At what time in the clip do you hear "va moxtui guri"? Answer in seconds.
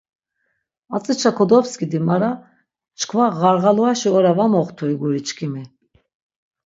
4.37-5.21